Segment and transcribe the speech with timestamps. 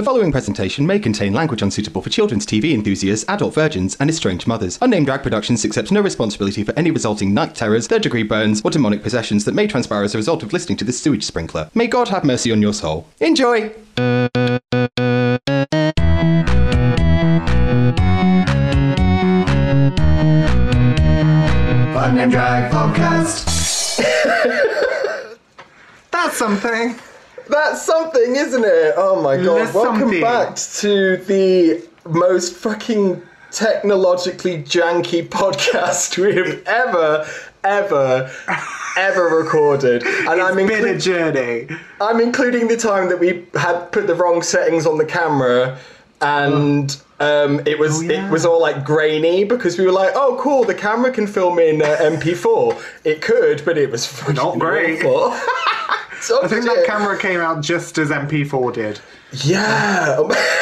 [0.00, 4.46] The following presentation may contain language unsuitable for children's TV enthusiasts, adult virgins, and estranged
[4.46, 4.78] mothers.
[4.80, 8.70] Unnamed Drag Productions accepts no responsibility for any resulting night terrors, third degree burns, or
[8.70, 11.68] demonic possessions that may transpire as a result of listening to this sewage sprinkler.
[11.74, 13.08] May God have mercy on your soul.
[13.20, 13.74] Enjoy!
[21.98, 24.00] Unnamed Drag Podcast.
[26.10, 26.98] That's something.
[27.50, 28.94] That's something, isn't it?
[28.96, 29.58] Oh my god.
[29.66, 30.20] That's Welcome something.
[30.20, 37.26] back to the most fucking technologically janky podcast we have ever,
[37.64, 38.30] ever,
[38.96, 40.04] ever recorded.
[40.04, 41.68] And I'm, Been a journey.
[42.00, 45.78] I'm including the time that we had put the wrong settings on the camera
[46.20, 47.00] and.
[47.22, 48.26] Um, it was Oh, yeah.
[48.26, 51.58] it was all like grainy because we were like, oh cool, the camera can film
[51.58, 52.82] in uh, MP4.
[53.04, 55.02] It could, but it was fucking Not great.
[56.20, 59.00] So I think that camera came out just as MP4 did.
[59.44, 60.28] Yeah.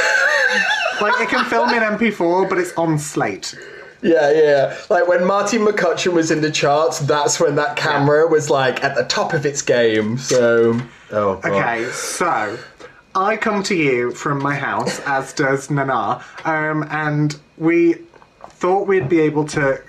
[1.00, 3.54] Like it can film in MP4, but it's on slate.
[4.02, 4.76] Yeah, yeah.
[4.90, 8.94] Like when Martine McCutcheon was in the charts, that's when that camera was like at
[8.94, 10.18] the top of its game.
[10.18, 11.44] So, oh, God.
[11.44, 12.58] Okay, so
[13.14, 17.94] I come to you from my house, as does Nana, um, and we
[18.50, 19.80] thought we'd be able to.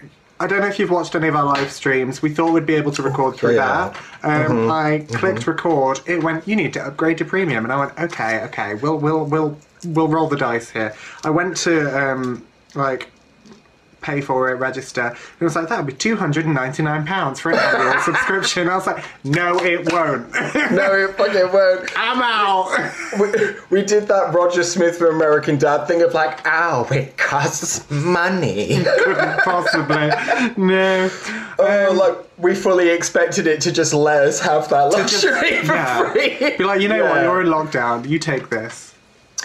[0.42, 2.22] I don't know if you've watched any of our live streams.
[2.22, 3.94] We thought we'd be able to record through Yeah.
[4.24, 4.50] that.
[4.52, 6.00] Um, I clicked record.
[6.06, 6.48] It went.
[6.48, 8.00] You need to upgrade to premium, and I went.
[8.00, 8.76] Okay, okay.
[8.76, 10.94] We'll we'll we'll we'll roll the dice here.
[11.26, 13.10] I went to um, like
[14.02, 15.02] pay for it, register.
[15.02, 18.68] And it was like, that would be £299 for an annual subscription.
[18.70, 20.30] I was like, no, it won't.
[20.70, 21.90] No, it fucking won't.
[21.98, 22.92] I'm out.
[23.20, 27.90] We, we did that Roger Smith for American Dad thing of like, ow, it costs
[27.90, 28.84] money.
[28.84, 30.10] Couldn't possibly.
[30.64, 31.10] No.
[31.60, 35.58] oh, um, like, we fully expected it to just let us have that just- luxury
[35.64, 36.12] for yeah.
[36.12, 36.58] free.
[36.58, 37.24] Be like, you know what?
[37.24, 38.08] You're in lockdown.
[38.08, 38.89] You take this.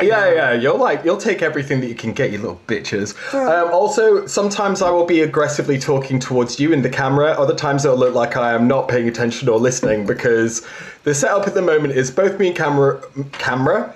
[0.03, 3.14] Yeah, yeah, you'll like you'll take everything that you can get, you little bitches.
[3.33, 7.31] Um, also, sometimes I will be aggressively talking towards you in the camera.
[7.33, 10.66] Other times it'll look like I am not paying attention or listening because
[11.05, 13.00] the setup at the moment is both me and camera.
[13.32, 13.94] Camera.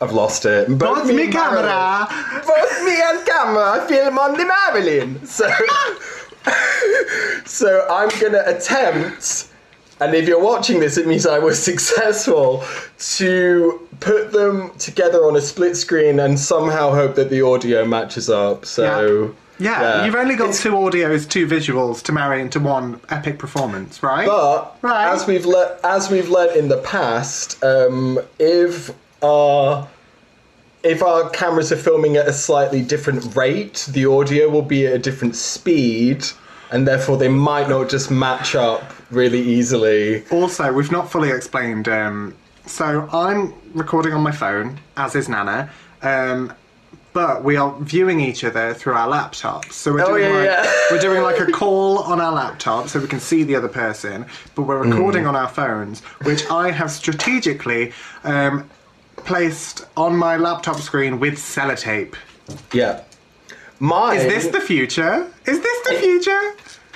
[0.00, 0.66] I've lost it.
[0.78, 1.62] Both Both me and camera.
[1.62, 2.46] Marilyn.
[2.46, 3.82] Both me and camera.
[3.82, 5.26] I film on the Marilyn.
[5.26, 5.50] So,
[7.44, 9.49] so I'm gonna attempt.
[10.00, 12.64] And if you're watching this, it means I was successful
[13.16, 18.30] to put them together on a split screen and somehow hope that the audio matches
[18.30, 18.64] up.
[18.64, 24.02] So, Yeah, you've only got two audios, two visuals to marry into one epic performance,
[24.02, 24.26] right?
[24.26, 25.12] But Right.
[25.12, 28.90] as we've le- as we've learnt in the past, um, if
[29.22, 29.86] our
[30.82, 34.94] if our cameras are filming at a slightly different rate, the audio will be at
[34.94, 36.24] a different speed,
[36.70, 40.24] and therefore they might not just match up really easily.
[40.30, 41.88] Also, we've not fully explained.
[41.88, 42.34] Um,
[42.66, 45.70] so I'm recording on my phone, as is Nana,
[46.02, 46.52] um,
[47.12, 49.72] but we are viewing each other through our laptops.
[49.72, 50.72] So we're Oh, doing yeah, like yeah.
[50.92, 54.26] we're doing like a call on our laptop, so we can see the other person,
[54.54, 54.92] but we're Mm.
[54.92, 57.92] recording on our phones, which I have strategically
[58.22, 58.70] um,
[59.16, 62.14] placed on my laptop screen with sellotape.
[62.72, 63.00] Yeah.
[63.80, 65.26] Mine, Is this the future?
[65.46, 66.40] Is this the future?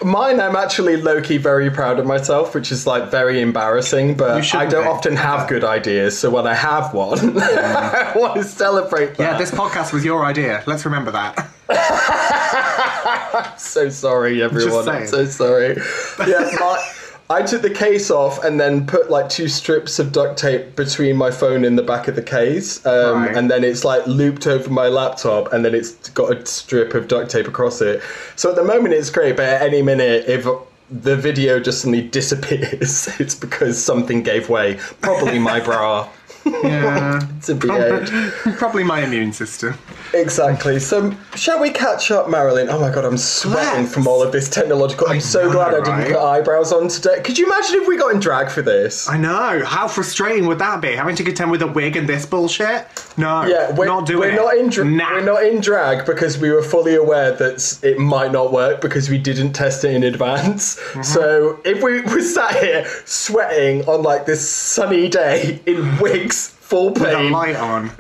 [0.03, 4.17] Mine, I'm actually low key very proud of myself, which is like very embarrassing.
[4.17, 4.89] But I don't be.
[4.89, 9.21] often have good ideas, so when I have one, I want to celebrate that.
[9.21, 10.63] Yeah, this podcast was your idea.
[10.67, 11.51] Let's remember that.
[13.59, 14.89] so sorry, everyone.
[14.89, 15.77] I'm so sorry.
[16.27, 16.94] Yeah, my,
[17.31, 21.17] I took the case off and then put like two strips of duct tape between
[21.17, 23.37] my phone and the back of the case, um, Right.
[23.37, 27.09] and then it's like looped over my laptop, and then it's got a strip of
[27.09, 28.03] duct tape across it.
[28.37, 30.47] So at the moment it's great, but at any minute if
[30.91, 34.79] the video just suddenly disappears, it's because something gave way.
[35.01, 36.09] Probably my bra.
[36.45, 37.21] Yeah.
[37.45, 39.75] To be a- Probably my immune system.
[40.15, 40.79] Exactly.
[40.81, 42.71] So, shall we catch up, Marilyn?
[42.71, 43.93] Oh my god, I'm sweating Let's.
[43.93, 45.09] from all of this technological.
[45.09, 47.21] I'm so know, glad I didn't put eyebrows on today.
[47.23, 49.11] Could you imagine if we got in drag for this?
[49.11, 49.63] I know.
[49.63, 50.93] How frustrating would that be?
[50.93, 52.87] Having to contend with a wig and this bullshit?
[53.19, 53.45] No.
[53.45, 54.37] Yeah, we're not doing we're it.
[54.37, 55.11] not in dra- Nah.
[55.17, 59.11] we're not in drag because we were fully aware that it might not work because
[59.11, 60.77] we didn't test it in advance.
[60.81, 61.03] Mm-hmm.
[61.03, 66.34] So if we were sat here sweating on like this sunny day in wigs,
[66.65, 67.91] full With a pain, light on.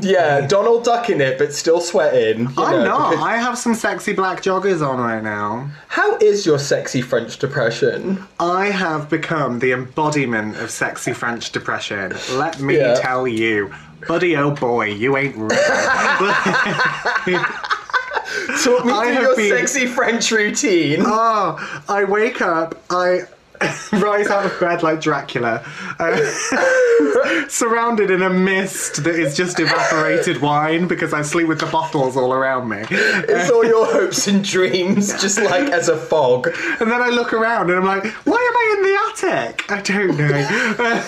[0.00, 2.40] yeah, Donald Duck in it, but still sweating.
[2.40, 3.10] you I'm know, not.
[3.10, 5.68] because- I have some sexy black joggers on right now.
[5.88, 8.22] How is your sexy French depression?
[8.40, 12.14] I have become the embodiment of sexy French depression.
[12.32, 12.94] Let me Yeah.
[12.94, 13.72] tell you.
[14.06, 15.48] Buddy, oh boy, you ain't real.
[15.48, 15.64] Talk
[17.26, 21.02] me I through have your been- sexy French routine.
[21.04, 23.22] Oh, I wake up, I
[23.92, 25.64] rise out of bed like Dracula,
[25.98, 31.66] uh, surrounded in a mist that is just evaporated wine because I sleep with the
[31.66, 32.84] bottles all around me.
[32.90, 36.48] It's all your hopes and dreams, just like as a fog.
[36.80, 39.70] And then I look around and I'm like, why am I in the attic?
[39.70, 40.74] I don't know.
[40.78, 41.02] Uh,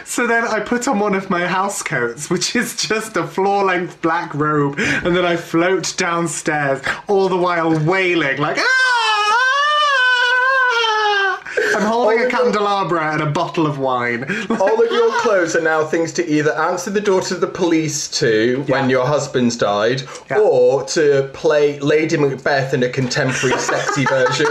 [0.04, 3.64] so then I put on one of my house coats, which is just a floor
[3.64, 9.05] length black robe, and then I float downstairs, all the while wailing, like, ah!
[11.76, 14.24] I'm holding a candelabra and a bottle of wine.
[14.50, 18.08] All of your clothes are now things to either answer the door to the police
[18.20, 20.38] to when your husband's died, Yeah.
[20.38, 24.46] or to play Lady Macbeth in a contemporary sexy version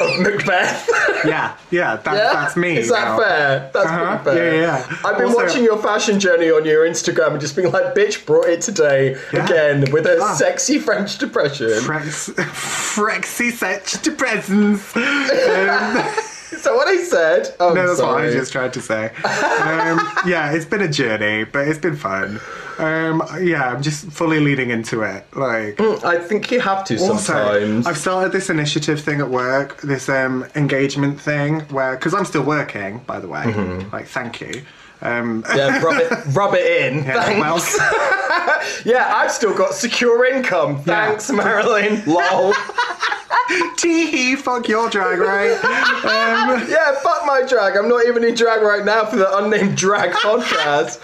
[0.00, 0.88] of Macbeth.
[1.26, 2.32] yeah, yeah, that, Yeah?
[2.32, 2.78] that's me.
[2.78, 3.18] Is that now.
[3.18, 3.70] fair?
[3.74, 4.18] That's Uh-huh.
[4.22, 4.54] pretty fair.
[4.54, 4.96] Yeah, yeah, yeah.
[5.04, 8.24] I've been Also- watching your fashion journey on your Instagram and just being like, bitch
[8.24, 9.44] brought it today Yeah.
[9.44, 10.34] again with her Ah.
[10.34, 11.68] sexy French depression.
[11.82, 12.30] Frex,
[12.94, 14.96] Frexy to presents.
[14.96, 16.30] Um,
[16.64, 17.54] That what I said?
[17.60, 18.22] Oh, No, that's sorry.
[18.24, 19.10] what I just tried to say.
[19.64, 22.40] Um, yeah, it's been a journey, but it's been fun.
[22.78, 25.24] Um, yeah, I'm just fully leading into it.
[25.34, 27.86] Like, I think you have to also, sometimes.
[27.86, 32.42] I've started this initiative thing at work, this um, engagement thing, where because I'm still
[32.42, 33.42] working, by the way.
[33.44, 33.90] Mm-hmm.
[33.94, 34.62] Like, thank you.
[35.04, 37.04] Um, Yeah, rub it, rub it in.
[37.04, 37.78] yeah, Thanks.
[38.86, 40.82] Yeah, I've still got secure income.
[40.82, 42.02] Thanks, Marilyn.
[42.06, 42.54] Lol.
[43.76, 45.52] tee hee, fuck your drag, right?
[45.52, 47.76] Um, Yeah, fuck my drag.
[47.76, 50.98] I'm not even in drag right now for the unnamed drag podcast.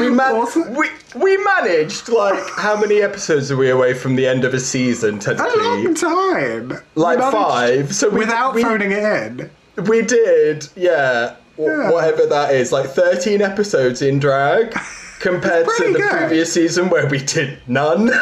[0.00, 0.74] We man- Awesome.
[0.74, 4.60] we we managed like how many episodes are we away from the end of a
[4.60, 5.20] season?
[5.26, 6.72] a long time.
[6.94, 7.94] like five.
[7.94, 9.50] So we, Without we, phoning it in.
[9.84, 11.90] we did, yeah, Yeah.
[11.90, 14.72] whatever that is, like 13 episodes in drag
[15.20, 16.10] compared to the good.
[16.10, 18.10] previous season where we did none.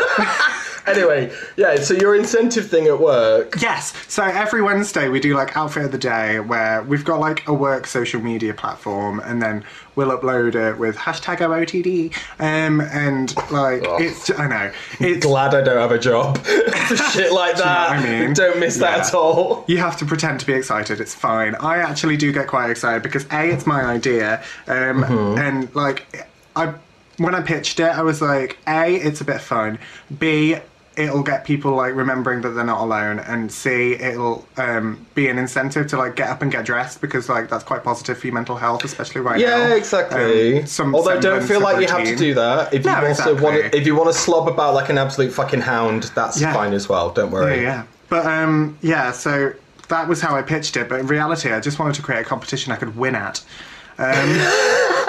[0.87, 1.77] anyway, yeah.
[1.77, 3.61] So your incentive thing at work.
[3.61, 3.93] Yes.
[4.09, 7.55] So every Wednesday we do like outfit of the day where we've got like a
[7.55, 9.65] work social media platform and then
[9.95, 12.15] we'll upload it with hashtag OOTD.
[12.41, 13.99] Um and like Oh.
[14.01, 14.73] it's I know.
[15.01, 16.45] It's Glad I don't have a job
[17.13, 17.91] shit like know that.
[17.91, 18.33] what I mean?
[18.35, 19.65] Don't miss that at all.
[19.69, 21.01] you have to pretend to be excited.
[21.01, 21.55] It's fine.
[21.57, 25.39] I actually do get quite excited because a it's my idea, um, Mm-hmm.
[25.39, 26.27] and like
[26.57, 26.75] I
[27.19, 29.79] when I pitched it, I was like, a it's a bit fun.
[30.19, 30.57] B
[30.97, 35.39] it'll get people like remembering that they're not alone, and C it'll um, be an
[35.39, 38.35] incentive to like get up and get dressed because like that's quite positive for your
[38.35, 39.47] mental health, especially right now.
[39.69, 40.61] Yeah, exactly.
[40.61, 42.73] Um, some Although don't feel like you have to do that.
[42.75, 43.41] If you No, also exactly.
[43.43, 46.53] want, to, if you want to slob about like an absolute fucking hound, that's Yeah.
[46.53, 47.11] fine as well.
[47.11, 47.57] Don't worry.
[47.57, 47.83] Yeah, yeah.
[48.09, 49.53] But um, yeah, so
[49.89, 50.89] that was how I pitched it.
[50.89, 53.43] But in reality, I just wanted to create a competition I could win at.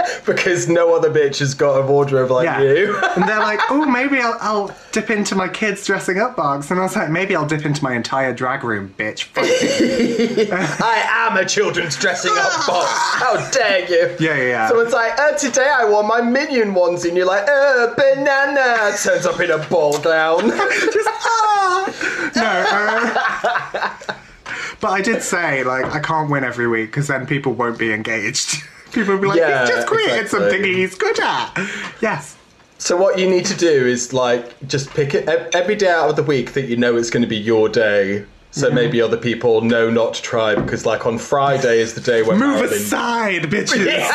[0.25, 2.61] Because no other bitch has got a wardrobe like Yeah.
[2.61, 2.97] you.
[3.15, 6.71] and they're like, oh, maybe I'll, I'll dip into my kids dressing up box.
[6.71, 9.23] And I was like, maybe I'll dip into my entire drag room, bitch.
[9.25, 10.47] Fuck you.
[10.51, 12.89] I am a children's dressing up box.
[12.91, 14.15] How dare you?
[14.19, 14.69] Yeah, yeah, yeah.
[14.69, 18.91] So it's like, uh, today I wore my minion onesie, and you're like, uh, banana.
[19.01, 20.49] Turns up in a ball gown.
[20.49, 22.31] Just, ah!
[22.35, 22.63] No.
[22.67, 24.13] Uh,
[24.79, 27.91] but I did say, like, I can't win every week because then people won't be
[27.93, 28.63] engaged.
[28.93, 30.39] People will be like, Yeah, he's just created exactly.
[30.51, 31.53] something he's good at.
[32.01, 32.37] Yes.
[32.77, 36.15] So what you need to do is like just pick it every day out of
[36.15, 38.25] the week that you know it's going to be your day.
[38.51, 38.75] So Mm-hmm.
[38.75, 42.37] maybe other people know not to try because like on Friday is the day when
[42.37, 44.05] Move Marilyn aside, bitches.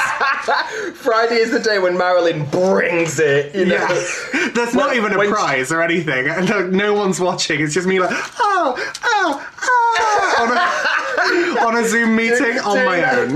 [0.94, 3.52] Friday is the day when Marilyn brings it.
[3.54, 3.74] You know.
[3.74, 4.48] Yeah.
[4.54, 6.28] There's not even a prize or anything.
[6.28, 7.60] And no, no one's watching.
[7.60, 10.84] It's just me like, oh, oh, oh,
[11.66, 13.34] on a, Zoom meeting on my that- own.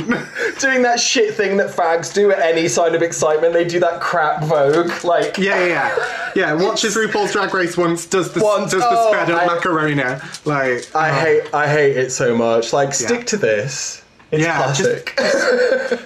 [0.61, 3.53] Doing that shit thing that fags do at any sign of excitement.
[3.53, 5.05] They do that crap Vogue.
[5.05, 6.33] Like Yeah, yeah, yeah.
[6.35, 9.41] Yeah, watches RuPaul's Drag Race once, does the, Once, does the oh, spread of oh,
[9.41, 10.23] I- Macarena.
[10.45, 12.73] Like, I oh, hate I hate it so much.
[12.73, 13.25] Like stick Yeah.
[13.27, 14.02] to this.
[14.33, 15.07] It's Yeah, just-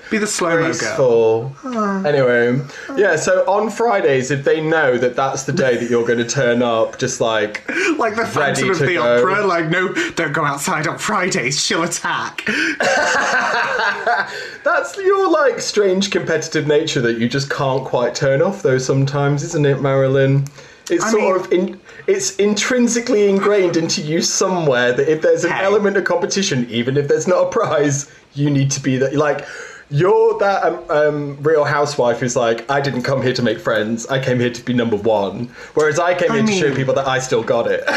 [0.11, 0.67] be the slow mo girl.
[0.73, 1.57] graceful.
[1.65, 2.03] Ah.
[2.05, 2.97] Anyway, ah.
[2.97, 3.15] yeah.
[3.15, 6.61] So on Fridays, if they know that that's the day that you're going to turn
[6.61, 7.65] up, just like
[7.99, 9.19] Like the Phantom of to the go.
[9.19, 12.45] Opera, like, no, don't go outside on Fridays, she'll attack.
[14.65, 18.79] that's your like strange competitive nature that you just can't quite turn off, though.
[18.79, 20.47] Sometimes, isn't it, Marilyn?
[20.91, 25.45] It's I sort mean- of in, it's intrinsically ingrained into you somewhere that if there's
[25.45, 25.65] an Hey.
[25.65, 29.15] element of competition, even if there's not a prize, you need to be that.
[29.15, 29.47] Like
[29.91, 34.07] you're that um, um, real housewife who's like, I didn't come here to make friends.
[34.09, 35.49] I came here to be number one.
[35.75, 37.83] Whereas I came I here to show people that I still got it.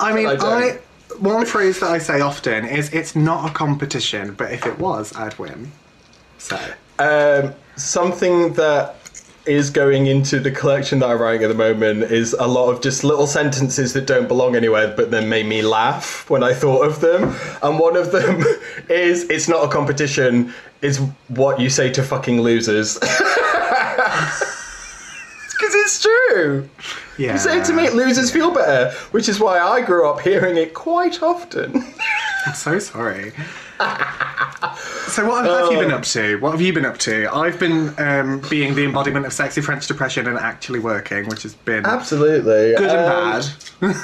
[0.00, 0.78] I mean, I I,
[1.18, 5.14] one phrase that I say often is it's not a competition, but if it was,
[5.16, 5.72] I'd win.
[6.38, 6.58] So,
[6.98, 8.96] um, something that
[9.46, 12.80] is going into the collection that I'm writing at the moment is a lot of
[12.80, 16.86] just little sentences that don't belong anywhere, but then made me laugh when I thought
[16.86, 17.34] of them.
[17.62, 18.42] And one of them
[18.88, 20.52] is "It's not a competition.
[20.82, 20.98] It's
[21.28, 22.98] what you say to fucking losers."
[25.58, 26.68] Because it's true.
[27.16, 27.32] Yeah.
[27.32, 30.58] You say it to make losers feel better, which is why I grew up hearing
[30.58, 31.82] it quite often.
[32.46, 33.32] I'm so sorry.
[35.08, 35.96] So what have you been Oh.
[35.96, 36.36] up to?
[36.40, 37.28] What have you been up to?
[37.34, 41.54] I've been um, being the embodiment of sexy French depression and actually working, which has
[41.54, 42.74] been Absolutely.
[42.76, 43.42] good and Um,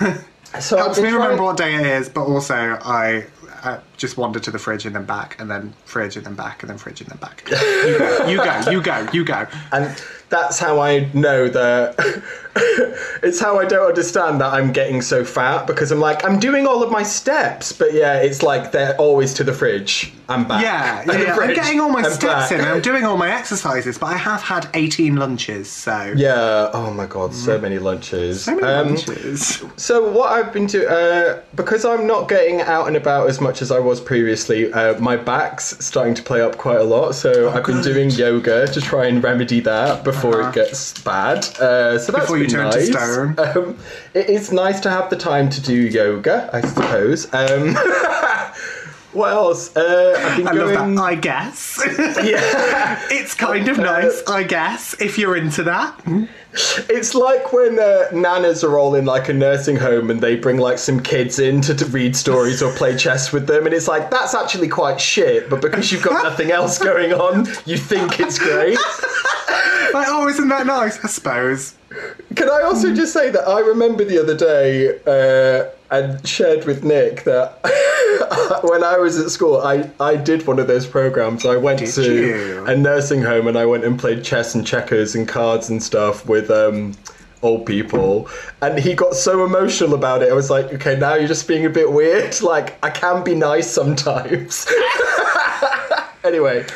[0.06, 0.24] bad.
[0.60, 3.24] So Helps me trying- remember what day it is, but also I
[3.64, 6.62] uh, just wandered to the fridge and then back, and then fridge and then back,
[6.62, 7.42] and then fridge and then back.
[7.48, 7.56] You
[7.98, 9.46] go, you go, you go, you go.
[9.72, 12.22] And that's how I know that
[13.22, 16.66] it's how I don't understand that I'm getting so fat because I'm like, I'm doing
[16.66, 20.12] all of my steps, but yeah, it's like they're always to the fridge.
[20.28, 20.62] I'm back.
[20.62, 21.36] Yeah, yeah, yeah.
[21.36, 22.52] I'm getting all my I'm steps back.
[22.52, 26.12] in, I'm doing all my exercises, but I have had 18 lunches, so.
[26.16, 28.44] Yeah, oh my god, so many lunches.
[28.44, 29.62] So many Um, lunches.
[29.76, 33.62] So what I've been doing, uh, because I'm not getting out and about as much
[33.62, 37.12] as I was previously, uh, my back's starting to play up quite a lot.
[37.14, 40.50] So I've been Oh, doing yoga to try and remedy that before Uh-huh.
[40.50, 41.38] it gets bad.
[41.58, 43.38] Uh, so that's Before you been turn to nice.
[43.56, 43.78] Um,
[44.14, 47.32] it is nice to have the time to do yoga, I suppose.
[47.32, 47.74] Um,
[49.12, 49.76] what else?
[49.76, 51.02] Uh, I've been I love that.
[51.02, 51.80] I guess.
[52.22, 53.00] yeah.
[53.10, 56.00] it's kind of nice, I guess, if you're into that.
[56.90, 60.58] It's like when uh, nanas are all in like a nursing home and they bring
[60.58, 63.88] like some kids in to, to read stories or play chess with them, and it's
[63.88, 68.20] like that's actually quite shit, but because you've got nothing else going on, you think
[68.20, 68.78] it's great.
[69.92, 71.02] Like, oh, isn't that nice?
[71.04, 71.74] I suppose.
[72.34, 76.84] Can I also just say that I remember the other day uh, and shared with
[76.84, 77.58] Nick that
[78.62, 81.44] when I was at school, I, I did one of those programs.
[81.44, 82.66] I went Did to you?
[82.66, 86.26] a nursing home and I went and played chess and checkers and cards and stuff
[86.26, 86.94] with um,
[87.42, 88.28] old people.
[88.60, 90.30] And he got so emotional about it.
[90.30, 92.34] I was like, okay, now you're just being a bit weird.
[92.42, 94.66] Like, I can be nice sometimes.
[96.24, 96.66] anyway,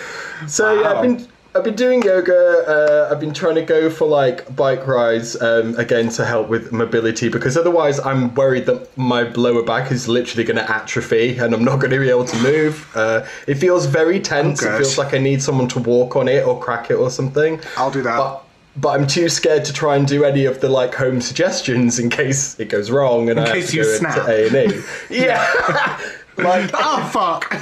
[0.46, 1.26] so yeah, I've been
[1.56, 2.64] I've been doing yoga.
[2.68, 6.70] Uh, I've been trying to go for like bike rides um, again to help with
[6.70, 11.54] mobility because otherwise I'm worried that my lower back is literally going to atrophy and
[11.54, 12.94] I'm not going to be able to move.
[12.94, 14.62] Uh, it feels very tense.
[14.62, 17.08] Oh, it feels like I need someone to walk on it or crack it or
[17.08, 17.58] something.
[17.78, 18.18] I'll do that.
[18.18, 18.42] But,
[18.76, 22.10] but I'm too scared to try and do any of the like home suggestions in
[22.10, 24.28] case it goes wrong and I case have to go snap.
[24.28, 24.82] into A and E.
[25.10, 26.00] Yeah,
[26.36, 27.56] like Oh, fuck.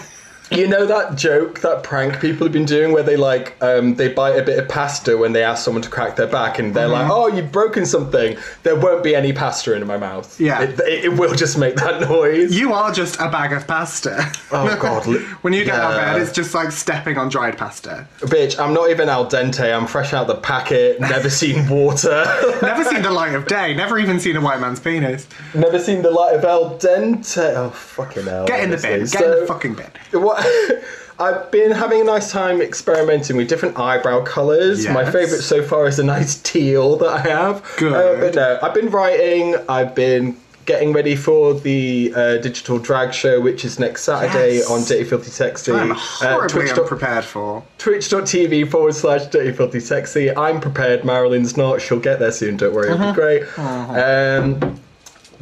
[0.51, 4.09] You know that joke, that prank people have been doing where they like um, they
[4.13, 6.85] bite a bit of pasta when they ask someone to crack their back, and they're
[6.85, 7.09] Mm-hmm.
[7.09, 10.39] like, "Oh, you've broken something." There won't be any pasta in my mouth.
[10.41, 10.63] Yeah.
[10.63, 12.55] it, it, it will just make that noise.
[12.59, 14.31] You are just a bag of pasta.
[14.53, 15.05] Oh, God,
[15.43, 18.07] when you get out of bed, it's just like stepping on dried pasta.
[18.21, 19.75] Bitch, I'm not even al dente.
[19.75, 21.01] I'm fresh out the packet.
[21.01, 22.25] Never seen water.
[22.63, 23.75] Never seen the light of day.
[23.75, 25.27] Never even seen a white man's penis.
[25.55, 27.55] Never seen the light of al dente.
[27.57, 28.47] Oh fucking hell!
[28.47, 28.91] Get in the honestly.
[28.91, 29.07] bin.
[29.07, 30.21] Get in the fucking bin.
[30.23, 30.34] What
[31.19, 34.89] I've been having a nice time experimenting with different eyebrow colours.
[34.89, 37.65] My favourite so far is a nice teal that I have.
[37.79, 37.93] Good.
[37.93, 39.55] Uh, but no, I've been writing.
[39.69, 40.37] I've been
[40.67, 44.71] getting ready for the uh, digital drag show, which is next Saturday Yes.
[44.71, 45.71] on Dirty Filthy Sexy.
[45.73, 47.63] I'm Uh, horribly Twitch dot- unprepared for.
[47.79, 50.35] Twitch.tv forward slash Dirty Filthy Sexy.
[50.35, 51.05] I'm prepared.
[51.05, 51.81] Marilyn's not.
[51.83, 52.57] She'll get there soon.
[52.57, 52.91] Don't worry.
[52.91, 53.03] Uh-huh.
[53.11, 53.59] It'll be great.
[53.59, 54.81] Um,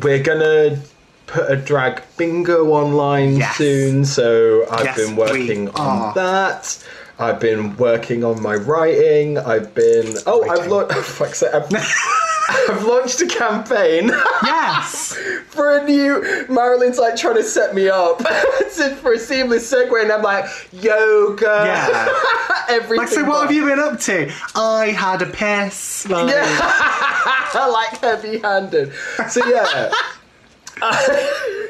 [0.00, 0.78] we're gonna
[1.32, 3.56] put a drag bingo online Yes.
[3.56, 4.04] soon.
[4.04, 6.78] So I've Yes, been working on that.
[7.18, 9.38] I've been working on my writing.
[9.38, 10.16] I've been.
[10.26, 10.70] Oh, I've Writing.
[10.70, 10.92] launched.
[10.96, 11.72] Oh, fuck's sake, I've,
[12.70, 14.08] I've launched a campaign
[14.42, 15.14] Yes!
[15.48, 16.44] for a new.
[16.48, 18.20] Marilyn's like trying to set me up
[19.00, 21.62] for a seamless segue, and I'm like yoga.
[21.66, 22.08] Yeah.
[22.68, 22.96] Everything.
[22.98, 24.32] Like, so what but- have you been up to?
[24.54, 26.08] I had a piss.
[26.08, 26.44] Like, Yeah.
[27.54, 28.92] I like heavy-handed.
[29.30, 29.92] So yeah.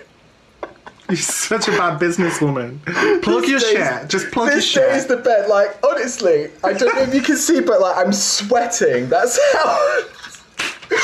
[1.09, 2.83] You're such a bad businesswoman.
[3.23, 4.09] Plug your This shit.
[4.09, 4.89] Just plug your This shit.
[4.89, 5.49] day is the bed.
[5.49, 9.09] Like honestly, I don't know if you can see, but like I'm sweating.
[9.11, 10.01] That's how.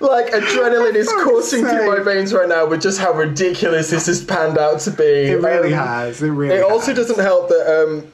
[0.00, 4.24] like adrenaline is coursing through my veins right now with just how ridiculous this has
[4.24, 5.04] panned out to be.
[5.04, 6.22] It really Um, has.
[6.22, 7.06] It really It also has.
[7.08, 8.06] doesn't help that um,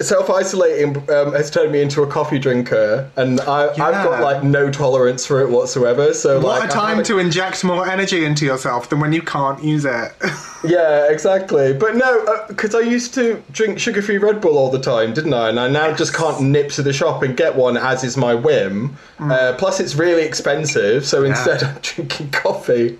[0.00, 4.70] self-isolating um, has turned me into a coffee drinker, and I, I've got like no
[4.70, 6.14] tolerance for it whatsoever.
[6.14, 9.62] So What like, a time to inject more energy into yourself than when you can't
[9.62, 10.12] use it.
[10.62, 11.72] Yeah, exactly.
[11.72, 15.48] But no, because I used to drink sugar-free Red Bull all the time, didn't I?
[15.48, 18.34] And I now just can't nip to the shop and get one, as is my
[18.34, 18.94] whim.
[19.18, 22.92] Uh, plus, it's really expensive, so instead I'm drinking coffee,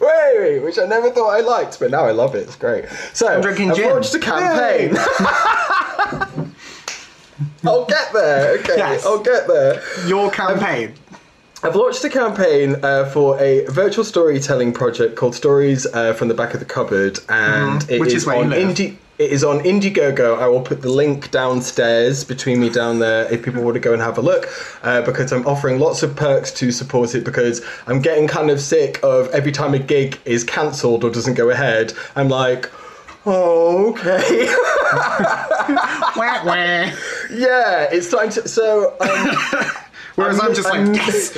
[0.62, 2.45] which I never thought I liked, but now I love it.
[2.45, 2.87] It's great.
[3.12, 3.90] So I'm drinking I've gin.
[3.90, 4.97] launched a campaign.
[7.64, 8.59] I'll get there.
[8.59, 9.05] Okay, Yes.
[9.05, 9.83] I'll get there.
[10.07, 10.95] Your campaign.
[11.62, 16.35] I've launched a campaign uh, for a virtual storytelling project called Stories uh, from the
[16.35, 18.00] Back of the Cupboard, and it Mm-hmm.
[18.00, 18.50] Which is you on.
[18.50, 18.97] Indie.
[19.19, 20.38] It is on Indiegogo.
[20.38, 23.93] I will put the link downstairs between me down there if people want to go
[23.93, 24.49] and have a look,
[24.83, 27.23] uh, because I'm offering lots of perks to support it.
[27.23, 31.35] Because I'm getting kind of sick of every time a gig is cancelled or doesn't
[31.35, 32.71] go ahead, I'm like,
[33.26, 34.47] oh, okay.
[36.17, 36.90] Wah, wah.
[37.32, 38.49] Yeah, it's time to.
[38.49, 38.96] So.
[39.00, 39.70] Um,
[40.21, 41.37] Whereas I'm, I'm- just like, yes.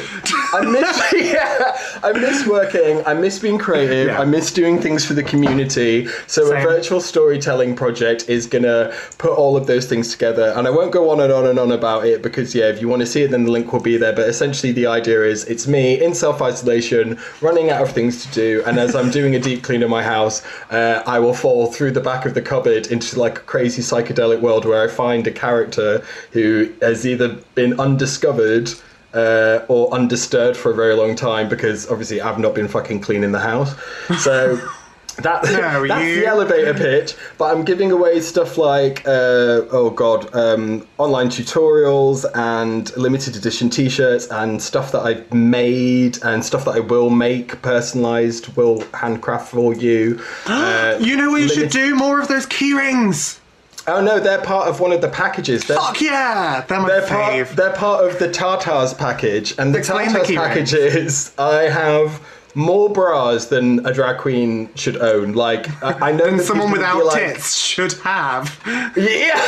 [0.54, 3.02] I miss yeah, I miss working.
[3.06, 4.08] I miss being creative.
[4.08, 4.20] Yeah.
[4.20, 6.08] I miss doing things for the community.
[6.26, 6.58] So Same.
[6.58, 10.52] a virtual storytelling project is gonna put all of those things together.
[10.56, 12.88] And I won't go on and on and on about it because yeah, if you
[12.88, 14.12] want to see it, then the link will be there.
[14.12, 18.32] But essentially, the idea is it's me in self isolation, running out of things to
[18.32, 21.72] do, and as I'm doing a deep clean of my house, uh, I will fall
[21.72, 25.26] through the back of the cupboard into like a crazy psychedelic world where I find
[25.26, 28.71] a character who has either been undiscovered
[29.14, 33.32] uh, or undisturbed for a very long time because obviously I've not been fucking cleaning
[33.32, 33.74] the house.
[34.22, 34.56] So
[35.18, 37.14] that No, that's you- the elevator pitch.
[37.36, 43.68] But I'm giving away stuff like uh, oh god, um, online tutorials and limited edition
[43.68, 49.50] T-shirts and stuff that I've made and stuff that I will make personalized, will handcraft
[49.50, 50.20] for you.
[50.46, 51.94] Uh, You know what you should do?
[51.94, 53.40] More of those key rings.
[53.88, 55.64] Oh no, they're part of one of the packages.
[55.64, 56.64] They're, Fuck yeah!
[56.68, 57.46] They're my they're fave.
[57.46, 61.32] part, they're part of the Tartars package, and the Explain the Tartars key package is
[61.38, 62.20] I have
[62.54, 65.32] more bras than a drag queen should own.
[65.32, 68.60] Like I, I know someone without like, tits should have.
[68.66, 69.40] Yeah,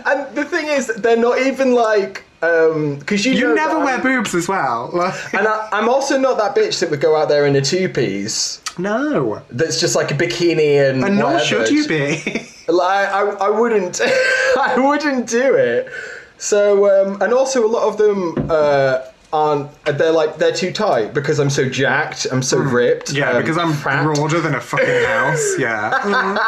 [0.06, 3.94] and the thing is, they're not even like um, because you You know never wear
[3.94, 4.90] I'm- boobs as well.
[5.32, 7.88] And I, I'm also not that bitch that would go out there in a two
[7.88, 8.60] piece.
[8.78, 9.42] no.
[9.50, 11.04] That's just like a bikini and.
[11.04, 11.44] And nor whatever.
[11.66, 12.46] should you be.
[12.70, 14.00] Like I, I wouldn't,
[14.56, 15.90] I wouldn't do it.
[16.38, 19.70] So, um, and also a lot of them uh, aren't.
[19.84, 22.26] They're like they're too tight because I'm so jacked.
[22.32, 23.10] I'm so ripped.
[23.10, 23.16] Hmm.
[23.18, 24.02] yeah, um, because I'm fat.
[24.02, 25.54] broader than a fucking house.
[25.58, 26.38] Yeah.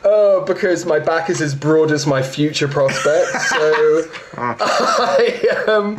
[0.04, 3.50] Oh, because my back is as broad as my future prospects.
[3.50, 4.04] so
[4.36, 5.98] I um.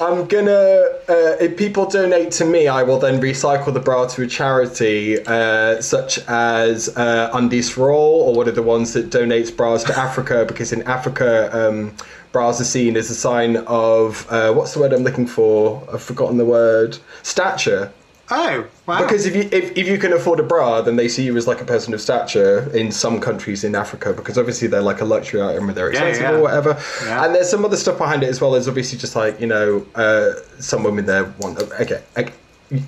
[0.00, 0.86] I'm gonna.
[1.08, 5.18] Uh, if people donate to me, I will then recycle the bra to a charity,
[5.26, 9.84] uh, such as uh, Undies for All, or one of the ones that donates bras
[9.84, 11.94] to Africa, because in Africa, um,
[12.32, 15.86] bras are seen as a sign of uh, what's the word I'm looking for?
[15.92, 16.96] I've forgotten the word.
[17.22, 17.92] Stature.
[18.30, 19.02] Oh, wow.
[19.02, 21.46] Because if you if, if you can afford a bra, then they see you as
[21.46, 24.12] like a person of stature in some countries in Africa.
[24.12, 26.32] Because obviously they're like a luxury item, and they're expensive yeah.
[26.32, 26.80] or whatever.
[27.04, 27.24] Yeah.
[27.24, 28.54] And there's some other stuff behind it as well.
[28.54, 31.60] As obviously just like you know, uh, some women there want.
[31.62, 32.32] Okay, okay,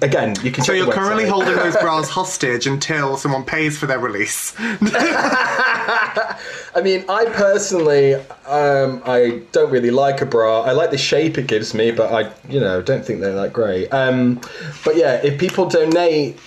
[0.00, 0.64] again, you can.
[0.64, 4.54] so check you're the currently holding those bras hostage until someone pays for their release.
[4.58, 6.36] I
[6.82, 10.62] mean, I personally, um, I don't really like a bra.
[10.62, 13.52] I like the shape it gives me, but I, you know, don't think they're that
[13.52, 13.88] great.
[13.88, 14.40] Um,
[14.84, 16.38] but yeah, if people donate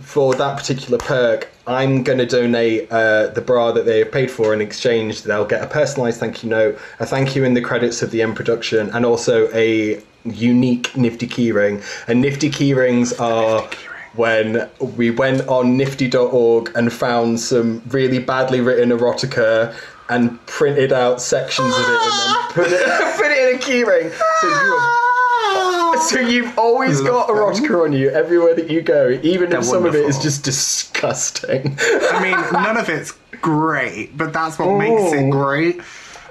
[0.00, 4.30] for that particular perk, I'm going to donate uh, the bra that they have paid
[4.30, 5.22] for in exchange.
[5.22, 8.20] They'll get a personalised thank you note, a thank you in the credits of the
[8.22, 11.82] end production, and also a unique nifty keyring.
[12.08, 13.68] And nifty keyrings are
[14.14, 19.74] when we went on nifty.org and found some really badly written erotica
[20.08, 24.12] and printed out sections of it and then put it, put it in a keyring.
[24.40, 27.64] So you have, so you've always got Love them.
[27.64, 30.44] erotica on you everywhere that you go, even They're if some of it is just
[30.44, 31.76] disgusting.
[31.80, 35.30] I mean, none of it's great, but that's what makes it Oh.
[35.30, 35.80] great.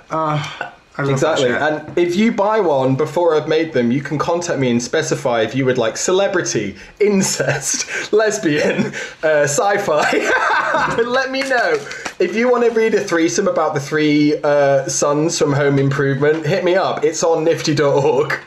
[0.10, 1.50] Uh, I love Exactly.
[1.50, 5.42] And if you buy one before I've made them, you can contact me and specify
[5.42, 11.02] if you would like celebrity, incest, lesbian, uh, sci fi.
[11.04, 11.74] Let me know.
[12.20, 16.46] If you want to read a threesome about the three uh, sons from Home Improvement,
[16.46, 17.04] hit me up.
[17.04, 18.40] It's on nifty.org.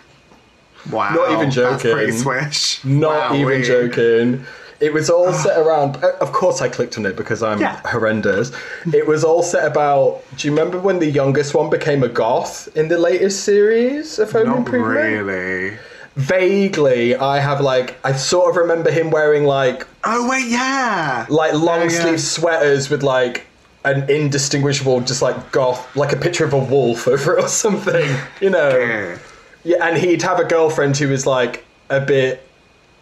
[0.92, 2.18] wow, not even That's pretty joking.
[2.22, 2.84] swish.
[2.84, 3.40] Not Wowee.
[3.40, 4.46] even joking.
[4.80, 5.96] It was all set around.
[6.04, 7.80] uh, Of course, I clicked on it because I'm Yeah.
[7.86, 8.52] horrendous.
[8.92, 10.22] It was all set about.
[10.36, 14.32] Do you remember when the youngest one became a goth in the latest series of
[14.32, 15.24] Home Not Improvement?
[15.26, 15.78] really.
[16.16, 17.96] Vaguely, I have like.
[18.04, 21.24] I sort of remember him wearing like Oh wait, yeah.
[21.28, 21.88] like long Oh, yeah.
[22.02, 23.46] sleeve sweaters with like
[23.84, 28.10] an indistinguishable, just like goth, like a picture of a wolf over it or something.
[28.40, 28.76] You know.
[28.76, 29.16] Yeah.
[29.64, 32.45] Yeah, and he'd have a girlfriend who was like a bit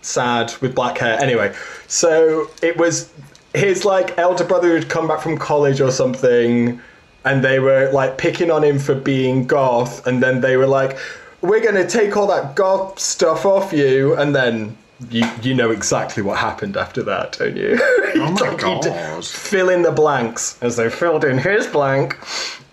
[0.05, 1.19] sad with black hair.
[1.21, 1.55] Anyway,
[1.89, 3.11] so it was
[3.55, 6.81] his like elder brother who'd come back from college or something,
[7.25, 10.99] and they were like picking on him for being goth, and then they were like,
[11.41, 14.77] "We're gonna take all that goth stuff off you," and then.
[15.11, 17.77] You, you know exactly what happened after that, don't you?
[17.81, 19.25] Oh my Like, God.
[19.25, 22.17] Fill in the blanks as they filled in his blank.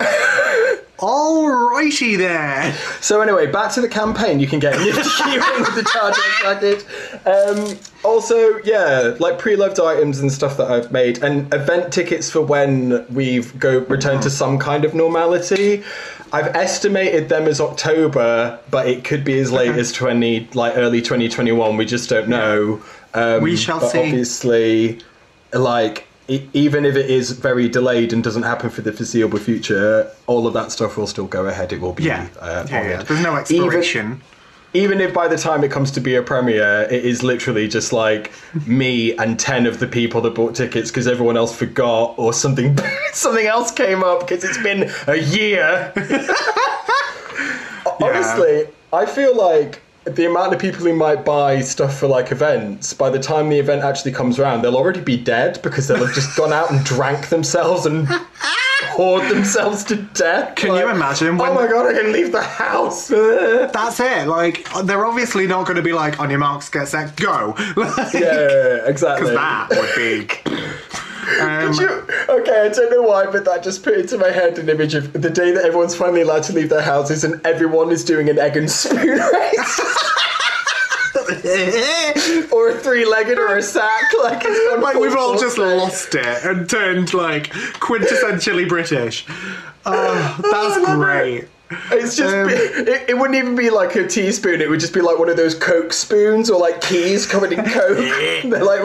[1.00, 2.72] Alrighty there.
[3.00, 4.38] So anyway, back to the campaign.
[4.38, 6.84] You can get Nifty Keyring with the charge package.
[7.26, 12.42] Um, also, yeah, like pre-loved items and stuff that I've made, and event tickets for
[12.42, 15.82] when we've go return to some kind of normality.
[16.32, 21.02] I've estimated them as October, but it could be as late as twenty, like early
[21.02, 21.76] twenty twenty one.
[21.76, 22.82] We just don't know.
[23.14, 23.98] Um, We shall see.
[23.98, 25.00] Obviously,
[25.52, 26.06] like.
[26.52, 30.54] Even if it is very delayed and doesn't happen for the foreseeable future, all of
[30.54, 31.72] that stuff will still go ahead.
[31.72, 32.28] It will be Yeah.
[32.40, 33.02] uh, yeah, yeah.
[33.02, 34.20] There's no expiration.
[34.72, 37.92] even if by the time it comes to be a premiere, it is literally just
[37.92, 38.30] like
[38.66, 42.78] me and ten of the people that bought tickets because everyone else forgot or something
[43.12, 45.92] something else came up because it's been a year.
[48.00, 52.94] Honestly, I feel like the amount of people who might buy stuff for like events,
[52.94, 56.14] by the time the event actually comes around, they'll already be dead because they'll have
[56.14, 58.08] just gone out and drank themselves and
[58.92, 60.56] poured themselves to death.
[60.56, 63.08] Can you imagine when- oh my god, I can leave the house.
[63.08, 64.26] That's it.
[64.26, 67.54] Like they're obviously not going to be like on your marks, get set, go.
[67.76, 69.30] Like, Yeah, exactly.
[69.32, 70.89] Because that would be.
[71.40, 74.58] Um, Did you- okay, I don't know why, but that just put into my head
[74.58, 77.90] an image of the day that everyone's finally allowed to leave their houses and everyone
[77.90, 79.80] is doing an egg and spoon race.
[82.52, 84.04] or a three-legged or a sack.
[84.22, 84.44] Like,
[84.80, 87.48] like we've all just lost it and turned like
[87.80, 89.24] quintessentially British.
[89.86, 91.48] Oh, that's great.
[91.92, 94.60] It's just, Um, it, it wouldn't even be like a teaspoon.
[94.60, 97.64] It would just be like one of those Coke spoons or like keys covered in
[97.64, 97.96] Coke.
[98.42, 98.80] They're like,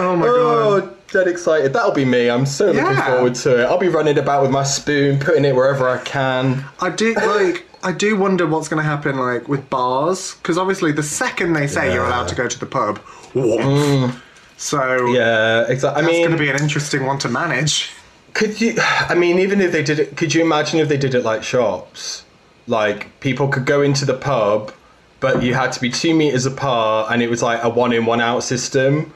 [0.00, 0.88] Oh my oh, god.
[0.88, 1.72] oh, dead excited.
[1.74, 2.30] That'll be me.
[2.30, 3.06] I'm so looking Yeah.
[3.06, 3.64] forward to it.
[3.66, 6.64] I'll be running about with my spoon, putting it wherever I can.
[6.80, 7.66] I do like.
[7.82, 11.66] I do wonder what's going to happen like with bars because obviously the second they
[11.66, 12.08] say you're Yeah.
[12.10, 12.98] allowed to go to the pub,
[13.34, 13.60] woof.
[13.60, 14.14] Mm.
[14.58, 16.02] so Yeah, exactly.
[16.02, 17.90] I that's going to be an interesting one to manage.
[18.34, 18.74] Could you?
[18.80, 21.42] I mean, even if they did it, could you imagine if they did it like
[21.42, 22.24] shops?
[22.66, 24.72] Like people could go into the pub,
[25.20, 28.06] but you had to be two meters apart, and it was like a one in,
[28.06, 29.12] one out system.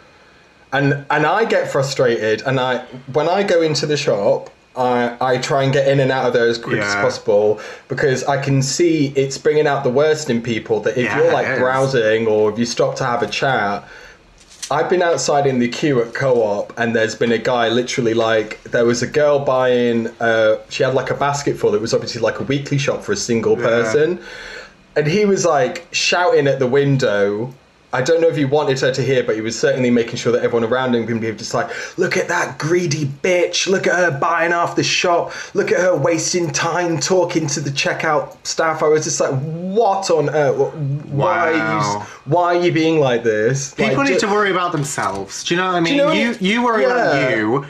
[0.75, 2.79] And and I get frustrated, and I
[3.13, 6.33] when I go into the shop, I I try and get in and out of
[6.33, 10.43] there as quick as possible because I can see it's bringing out the worst in
[10.43, 10.81] people.
[10.81, 13.85] That if Yeah, you're like browsing or if you stop to have a chat,
[14.71, 18.61] I've been outside in the queue at co-op, and there's been a guy literally like
[18.65, 20.09] there was a girl buying.
[20.21, 21.75] Uh, she had like a basket full.
[21.77, 24.19] It was obviously like a weekly shop for a single person,
[24.97, 27.55] and he was like shouting at the window.
[27.95, 30.33] I don't know if he wanted her to hear, but he was certainly making sure
[30.33, 33.69] that everyone around him can be just like, look at that greedy bitch.
[33.69, 35.33] Look at her buying off the shop.
[35.55, 38.83] Look at her wasting time talking to the checkout staff.
[38.83, 40.75] I was just like, what on earth?
[41.07, 42.01] Why are you?
[42.25, 43.73] Why are you being like this?
[43.75, 45.45] People Like, need to worry about themselves.
[45.45, 45.95] Do you know what I mean?
[45.95, 46.91] you know you you worry Yeah.
[46.91, 47.65] about you,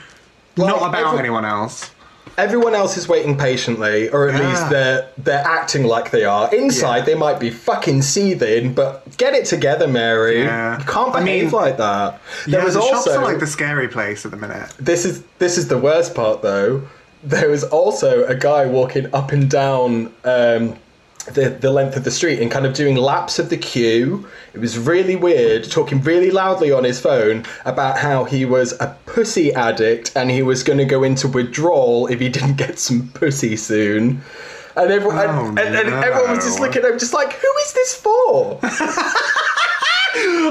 [0.57, 1.91] not about anyone else.
[2.37, 4.49] Everyone else is waiting patiently, or at Yeah.
[4.49, 6.53] least they're they're acting like they are.
[6.55, 7.05] Inside, Yeah.
[7.05, 10.43] they might be fucking seething, but get it together, Mary.
[10.43, 10.79] Yeah.
[10.79, 12.19] You can't I behave mean- like that.
[12.47, 14.69] There yeah, was the shops are like the scary place at the minute.
[14.81, 16.83] this is this is the worst part though.
[17.23, 20.75] There was also a guy walking up and down um,
[21.33, 24.27] the the length of the street and kind of doing laps of the queue.
[24.53, 28.97] It was really weird, talking really loudly on his phone about how he was a
[29.07, 33.09] pussy addict and he was going to go into withdrawal if he didn't get some
[33.15, 34.23] pussy soon.
[34.77, 37.53] And everyone, Oh, and, and, and everyone was just looking at him, just like, "Who
[37.65, 38.59] is this for?"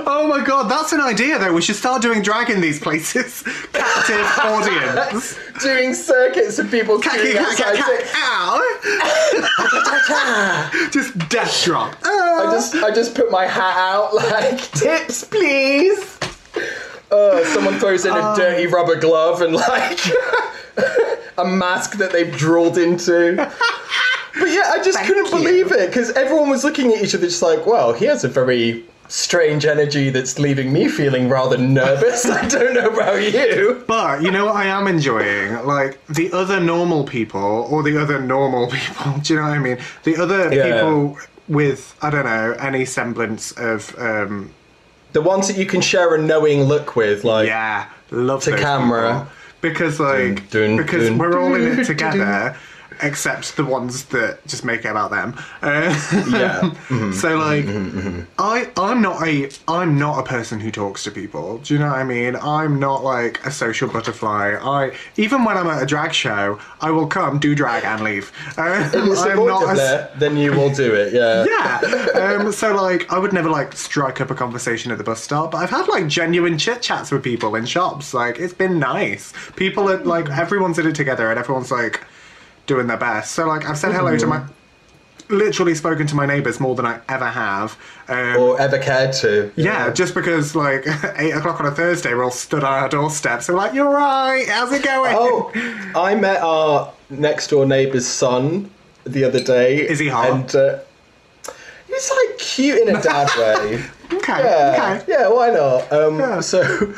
[0.05, 1.53] Oh my god, that's an idea though.
[1.53, 3.41] We should start doing drag in these places.
[3.73, 5.37] Captive audience.
[5.61, 7.77] doing circuits of people queuing outside.
[8.15, 8.59] Ow!
[10.91, 11.95] Just death drop.
[12.03, 16.17] I just I just put my hat out like tips please.
[17.11, 19.99] Uh, someone throws in a dirty rubber glove and like
[21.37, 23.35] a mask that they've drooled into.
[23.37, 25.31] But yeah, I just Thank couldn't you.
[25.31, 28.27] believe it because everyone was looking at each other just like, well, he has a
[28.29, 32.25] very strange energy that's leaving me feeling rather nervous.
[32.29, 33.83] I don't know about you.
[33.87, 35.53] But you know what I am enjoying?
[35.65, 39.13] Like the other normal people, or the other normal people.
[39.21, 39.77] Do you know what I mean?
[40.03, 40.63] The other Yeah.
[40.75, 44.51] people with I don't know any semblance of um,
[45.11, 49.11] The ones that you can share a knowing look with, like yeah, love To camera.
[49.19, 49.27] people.
[49.61, 52.55] because like Dun, dun, because dun, we're all in it together.
[53.01, 55.35] Except the ones that just make it about them.
[55.61, 55.93] Uh,
[56.29, 56.71] Yeah.
[56.93, 57.13] Mm-hmm.
[57.13, 57.39] so mm-hmm.
[57.39, 58.21] like, mm-hmm.
[58.37, 61.59] I I'm not a I'm not a person who talks to people.
[61.59, 62.35] Do you know what I mean?
[62.35, 64.57] I'm not like a social butterfly.
[64.61, 68.31] I even when I'm at a drag show, I will come, do drag, and leave.
[68.57, 71.13] Uh, it's I'm not a, avoidable, then you will do it.
[71.13, 71.45] Yeah.
[72.15, 72.19] yeah.
[72.19, 75.51] Um, so like, I would never like strike up a conversation at the bus stop,
[75.51, 78.13] but I've had like genuine chit chats with people in shops.
[78.13, 79.33] Like, it's been nice.
[79.55, 80.37] People are like, mm.
[80.37, 82.05] everyone's in it together, and everyone's like,
[82.65, 83.31] doing their best.
[83.33, 84.43] So like I've said hello to my
[85.29, 87.77] literally spoken to my neighbours more than I ever have.
[88.07, 89.51] Um, Or ever cared to.
[89.55, 90.85] yeah, just because like
[91.17, 93.41] eight o'clock on a Thursday, we're all stood on our doorstep.
[93.41, 94.47] So we're like, "You're right.
[94.47, 95.51] How's it going?" Oh,
[95.95, 98.69] I met our next door neighbour's son
[99.05, 99.77] the other day.
[99.77, 100.29] Is he hot?
[100.29, 100.79] And uh,
[101.87, 103.83] he's like cute in a dad way.
[104.17, 105.05] okay, Yeah, okay.
[105.11, 105.27] yeah.
[105.29, 105.91] Why not?
[105.91, 106.39] Um, Yeah.
[106.41, 106.93] So,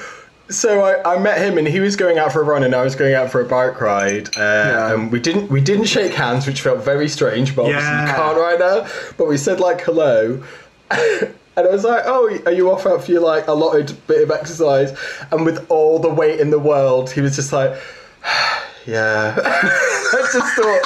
[0.50, 2.84] so I, I met him, and he was going out for a run, and I
[2.84, 4.30] was going out for a bike ride.
[4.38, 4.94] Uh, Yeah.
[4.94, 8.38] And we didn't we didn't shake hands, which felt very strange, but obviously you can't
[8.38, 8.88] right now.
[9.18, 10.44] But we said like hello.
[11.58, 14.30] And I was like, "Oh, are you off out for your like allotted bit of
[14.30, 14.94] exercise?"
[15.32, 17.72] And with all the weight in the world, he was just like,
[18.86, 20.82] "Yeah." I just thought,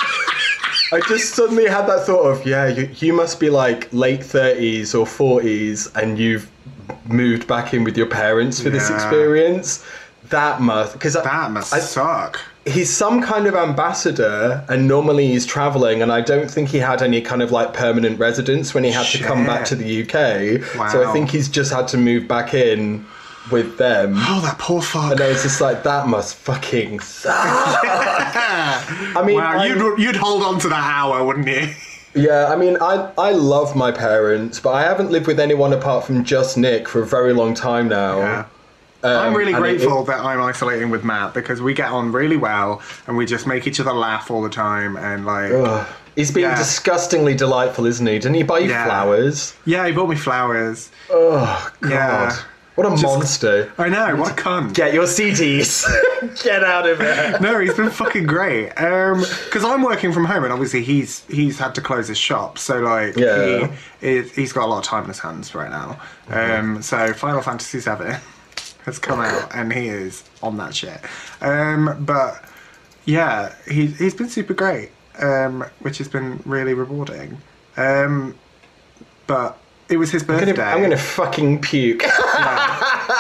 [0.92, 4.96] I just suddenly had that thought of, "Yeah, you, you must be like late thirties
[4.96, 6.50] or forties, and you've
[7.06, 9.84] moved back in with your parents for this experience."
[10.30, 12.40] That must because That must I, suck.
[12.66, 17.02] he's some kind of ambassador and normally he's traveling and i don't think he had
[17.02, 20.12] any kind of like permanent residence when he had to come back to the uk
[20.92, 23.04] so i think he's just had to move back in
[23.52, 25.12] with them Oh, that poor fuck.
[25.12, 27.34] and i was just like that must fucking suck
[27.86, 31.68] i mean wow, I- you'd you'd hold on to that hour, wouldn't you?
[32.16, 36.06] yeah i mean I, I love my parents but i haven't lived with anyone apart
[36.06, 38.46] from just nick for a very long time now Yeah.
[39.02, 42.12] Um, I'm really and it- grateful that I'm isolating with Matt because we get on
[42.12, 45.88] really well and we just make each other laugh all the time and like Ugh.
[46.18, 46.58] He's been Yeah.
[46.58, 48.20] disgustingly delightful, isn't he?
[48.20, 48.84] Didn't he buy you Yeah.
[48.88, 49.56] flowers?
[49.64, 50.90] yeah, he bought me flowers.
[51.10, 51.90] Oh God!
[51.90, 52.38] Yeah.
[52.80, 53.74] What a Just- monster!
[53.78, 54.74] I know, what a cunt.
[54.74, 55.84] Get your CDs.
[56.44, 57.38] Get out of here.
[57.42, 58.70] no, he's been fucking great.
[58.78, 62.58] Um, because I'm working from home, and obviously he's he's had to close his shop,
[62.58, 63.70] so like Yeah.
[64.00, 66.00] he he's got a lot of time in his hands right now.
[66.30, 68.16] Um, so Final Fantasy VII
[68.86, 71.02] has come out, and he is on that shit.
[71.42, 72.42] Um, but
[73.04, 77.40] yeah, he he's been super great, um, which has been really rewarding.
[77.76, 78.36] Um,
[79.28, 79.58] but
[79.90, 80.54] it was his I'm birthday.
[80.54, 82.04] gonna, I'm gonna fucking puke.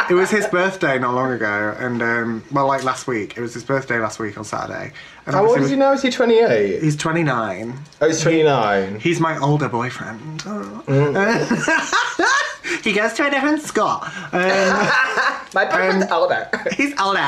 [0.09, 3.37] It was his birthday not long ago, and um, well, like last week.
[3.37, 4.91] It was his birthday last week on Saturday.
[5.25, 5.91] And How old is he now?
[5.93, 6.81] Is he 28?
[6.81, 7.79] He's 29.
[8.01, 8.99] Oh, he's 29.
[8.99, 10.43] He's my older boyfriend.
[10.43, 12.35] Mm.
[12.83, 13.85] he goes to a different school.
[13.85, 14.09] Um,
[15.53, 16.47] My boyfriend's older.
[16.77, 17.19] he's older.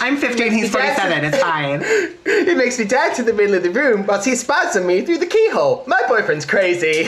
[0.00, 1.82] I'm 15, he's 47, it's fine.
[2.24, 5.04] He makes me dance in the middle of the room whilst he spies on me
[5.04, 5.82] through the keyhole.
[5.86, 7.06] My boyfriend's crazy.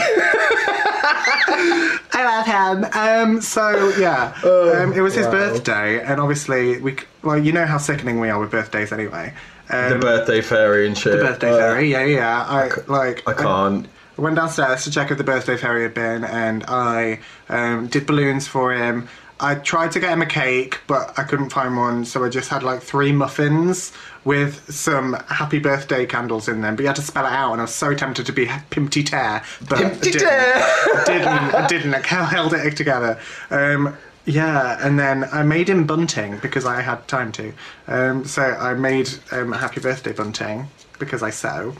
[2.13, 2.85] I love him.
[3.01, 5.33] Um, so, yeah, um, it was his wow.
[5.33, 9.33] birthday, and obviously, we c- well, you know how sickening we are with birthdays anyway.
[9.71, 11.13] Um, the birthday fairy and shit.
[11.19, 12.43] the birthday Uh, fairy, yeah, yeah.
[12.49, 13.87] I, like, I can't.
[13.87, 18.07] I went downstairs to check if the birthday fairy had been, and I um, did
[18.07, 19.09] balloons for him.
[19.43, 22.51] I tried to get him a cake, but I couldn't find one, so I just
[22.51, 23.93] had like three muffins
[24.25, 26.77] with some happy birthday candles in them.
[26.77, 29.05] But you had to spell it out, and I was so tempted to be Pimpty
[29.05, 30.21] Tear, but I Pimpty didn't.
[30.21, 30.55] Tear.
[30.57, 31.55] I didn't.
[31.55, 31.95] I didn't.
[31.95, 33.19] I held it together.
[33.51, 37.53] Um, yeah, and then I made him bunting because I had time to.
[37.89, 41.75] Um, so I made um, a happy birthday bunting because I sew,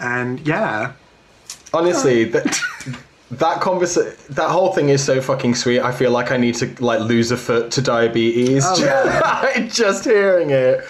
[0.00, 0.92] and yeah,
[1.74, 2.60] Honestly, that
[3.32, 5.80] that conversation, that whole thing is so fucking sweet.
[5.80, 8.64] I feel like I need to like lose a foot to diabetes.
[8.66, 9.66] Oh, yeah.
[9.70, 10.80] just hearing it.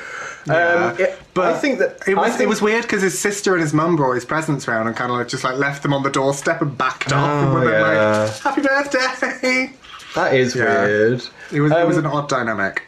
[0.47, 0.55] Yeah.
[0.93, 3.55] Um, it- But I think that it was think, it was weird because his sister
[3.55, 5.93] and his mum brought his presents round and kind of like just like left them
[5.95, 8.23] on the doorstep and backed off and Oh, yeah.
[8.25, 9.73] like, "Happy birthday!"
[10.15, 10.85] that is Yeah.
[10.85, 11.25] weird.
[11.51, 12.83] It was it was Um, an odd dynamic.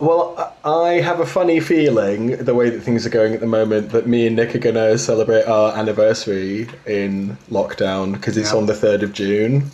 [0.00, 3.90] Well, I have a funny feeling, the way that things are going at the moment,
[3.90, 8.58] that me and Nick are going to celebrate our anniversary in lockdown because it's Yeah.
[8.58, 9.70] on the 3rd of June.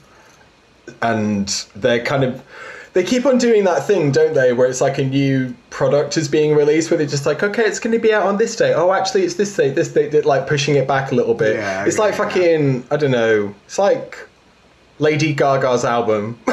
[1.01, 2.43] And they're kind of.
[2.93, 6.29] They keep on doing that thing, don't they, where it's like a new product is
[6.29, 8.73] being released, where they're just like, okay, it's going to be out on this date.
[8.73, 11.57] Oh, actually, it's this date, this date, like pushing it back a little bit.
[11.57, 12.25] Yeah, it's like yeah.
[12.25, 14.27] fucking, I don't know, it's like
[14.99, 16.39] Lady Gaga's album.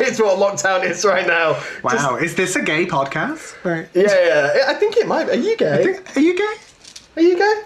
[0.06, 1.54] it's what lockdown is right now.
[1.54, 3.54] Just- Wow, is this a gay podcast?
[3.64, 3.88] Right.
[3.94, 4.64] yeah, yeah.
[4.68, 5.24] I think it might.
[5.26, 5.32] Be.
[5.32, 5.98] Are you gay?
[6.16, 6.54] Are you gay?
[7.16, 7.62] Are you gay?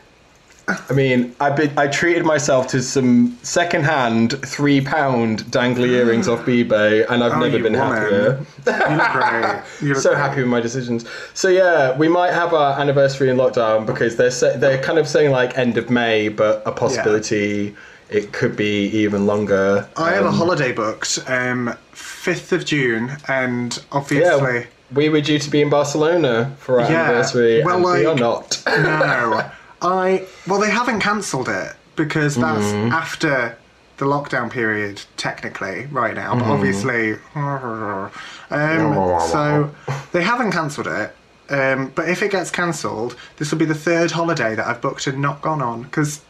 [0.66, 7.04] I mean, I been, I treated myself to some second-hand three-pound dangly earrings off eBay,
[7.10, 7.96] and I've Oh, never been woman.
[7.98, 8.46] happier.
[8.66, 9.12] You look
[9.92, 9.96] great.
[10.02, 10.18] So great.
[10.18, 11.04] happy with my decisions.
[11.34, 15.06] So yeah, we might have our anniversary in lockdown because they're sa- they're kind of
[15.06, 17.76] saying like end of May, but a possibility
[18.08, 19.86] it could be even longer.
[19.98, 21.74] I have a Um, holiday booked, um,
[22.24, 26.90] fifth of June, and Yeah, obviously we were due to be in Barcelona for our
[26.90, 28.62] Yeah, anniversary, well, and we are not.
[28.66, 29.50] no,
[29.82, 32.92] I well they haven't cancelled it because that's Mm-hmm.
[32.92, 33.58] after
[33.98, 39.70] the lockdown period technically right now, but obviously, um, so
[40.12, 41.14] they haven't cancelled it.
[41.50, 45.06] Um, but if it gets cancelled, this will be the third holiday that I've booked
[45.06, 46.22] and not gone on because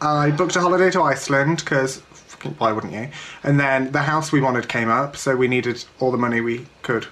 [0.00, 2.02] I booked a holiday to Iceland because
[2.58, 3.08] why wouldn't you?
[3.42, 6.66] And then the house we wanted came up, so we needed all the money we
[6.82, 7.06] could.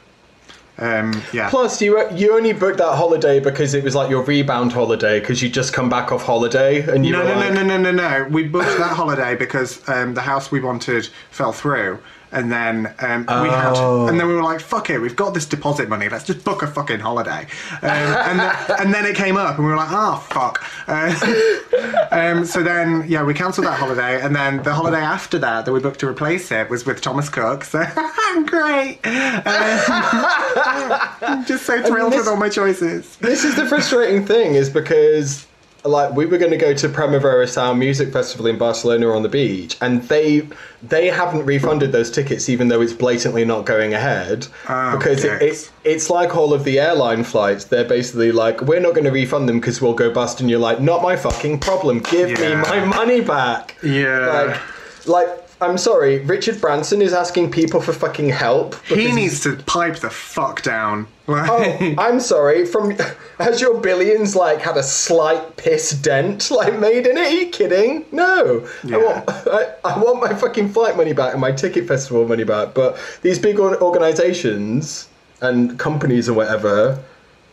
[0.79, 1.49] Um, yeah.
[1.49, 5.43] Plus, you you only booked that holiday because it was like your rebound holiday because
[5.43, 7.93] you just come back off holiday and you No, no, like, no, no, no, no,
[7.93, 8.29] no.
[8.31, 11.99] We booked that holiday because um, the house we wanted fell through,
[12.33, 14.07] and then um, we had, Oh.
[14.09, 16.09] and then we were like, "Fuck it, we've got this deposit money.
[16.09, 17.47] Let's just book a fucking holiday."
[17.83, 22.09] Um, and, then, and then it came up, and we were like, "Oh fuck." Uh,
[22.11, 25.73] um, so then, yeah, we cancelled that holiday, and then the holiday after that that
[25.73, 27.65] we booked to replace it was with Thomas Cook.
[27.65, 27.85] So
[28.47, 28.99] great.
[29.07, 33.17] Um, I'm just so thrilled this- with all my choices.
[33.17, 35.46] This is the frustrating thing, is because
[35.88, 39.29] like we were going to go to Primavera Sound Music Festival in Barcelona on the
[39.29, 40.49] beach, and they
[40.83, 44.46] they haven't refunded those tickets, even though it's blatantly not going ahead.
[44.68, 45.66] Oh, because it, dicks.
[45.66, 47.64] it, it's like all of the airline flights.
[47.64, 50.59] They're basically like, we're not going to refund them because we'll go bust, and you're
[50.59, 52.01] like, not my fucking problem.
[52.01, 53.77] Give me my money back.
[53.83, 54.59] Yeah.
[55.07, 55.46] Like, like.
[55.59, 58.75] I'm sorry, Richard Branson is asking people for fucking help.
[58.85, 61.07] He needs to pipe the fuck down.
[61.29, 62.66] Oh, I'm sorry.
[62.66, 62.95] From
[63.38, 67.21] has your billions like had a slight piss dent like made in it?
[67.27, 68.05] Are you kidding?
[68.12, 68.69] No.
[68.85, 68.97] Yeah.
[68.97, 72.45] I want I, I want my fucking flight money back and my ticket festival money
[72.45, 72.75] back.
[72.75, 75.09] But these big organizations
[75.40, 77.03] and companies or whatever,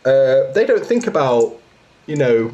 [0.04, 1.54] uh, they don't think about
[2.06, 2.52] you know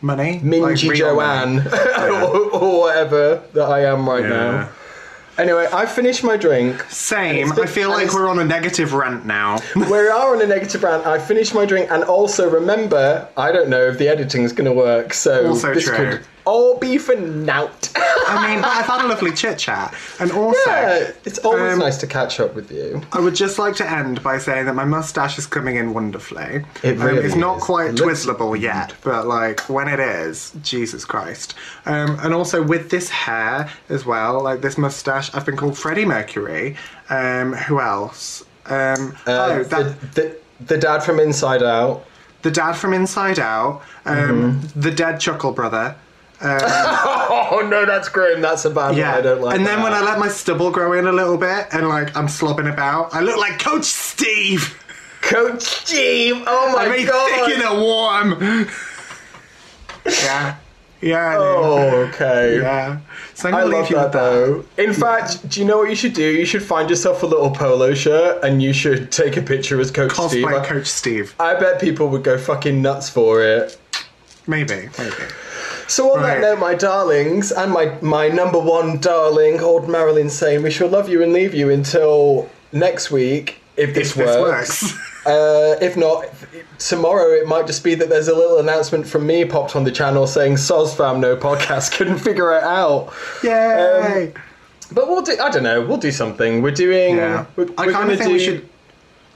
[0.00, 0.38] money.
[0.40, 0.96] Mingy Like.
[0.98, 1.66] Joanne
[2.22, 4.28] or, or whatever that I am right Yeah.
[4.28, 4.68] now.
[5.36, 6.82] Anyway, I finished my drink.
[6.88, 7.50] Same.
[7.54, 9.58] Been- I feel like we're on a negative rant now.
[9.76, 11.06] we are on a negative rant.
[11.06, 14.66] I finished my drink, and also remember, I don't know if the editing is going
[14.66, 15.12] to work.
[15.12, 15.96] So Also this true.
[15.96, 17.90] could all be for nout.
[17.96, 20.58] I mean, but I've had a lovely chit chat, and also.
[20.70, 23.02] yeah, it's always Um, nice to catch up with you.
[23.12, 26.64] I would just like to end by saying that my mustache is coming in wonderfully.
[26.82, 27.64] It Um, really it's not is.
[27.64, 31.54] quite It looks twizzleable yet, but like when it is, Jesus Christ.
[31.86, 36.04] Um, and also with this hair as well, like this mustache, I've been called Freddie
[36.06, 36.76] Mercury.
[37.10, 38.42] Um, who else?
[38.66, 42.06] Um, Uh, oh, that, the, the, the dad from Inside Out.
[42.42, 44.80] the dad from Inside Out, um, Mm-hmm.
[44.80, 45.94] the dead Chuckle brother.
[47.46, 48.40] Oh no, that's grim.
[48.40, 48.96] That's a bad one.
[48.96, 49.84] Yeah, I don't like and then that.
[49.84, 53.14] when I let my stubble grow in a little bit and like I'm slobbing about,
[53.14, 54.80] I look like Coach Steve.
[55.20, 56.42] Coach Steve.
[56.46, 56.86] Oh my god.
[56.86, 57.46] I made god.
[57.46, 58.66] thick in a warm.
[60.24, 60.56] yeah,
[61.00, 61.36] yeah, I.
[61.36, 62.60] Oh, okay.
[62.60, 63.00] yeah.
[63.34, 64.64] So I'm I love you that though.
[64.78, 66.30] In fact, do you know what you should do?
[66.30, 69.90] You should find yourself a little polo shirt and you should take a picture as
[69.90, 70.46] Coach Steve.
[70.46, 71.34] Cosplay Coach Steve.
[71.38, 73.78] I bet people would go fucking nuts for it.
[74.46, 75.14] Maybe, maybe.
[75.88, 76.40] So on Right.
[76.40, 80.88] that note, my darlings, and my my number one darling, old Marilyn saying we shall
[80.88, 84.82] love you and leave you until next week if this If this works.
[84.82, 84.98] works.
[85.26, 86.26] Uh, if not,
[86.78, 89.90] tomorrow it might just be that there's a little announcement from me popped on the
[89.90, 93.10] channel saying "Soz fam, no podcast, couldn't figure it out."
[93.42, 94.34] Yay!
[94.92, 95.32] But we'll do.
[95.40, 95.80] I don't know.
[95.80, 96.60] We'll do something.
[96.60, 97.16] We're doing.
[97.16, 97.46] yeah.
[97.56, 98.68] We're, I kind of think do, we should